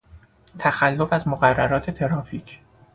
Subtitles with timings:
[0.59, 2.59] تخلف از مقررات ترافیک